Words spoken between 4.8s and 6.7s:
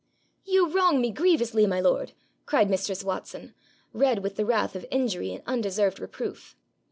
injury and undeserved reproof.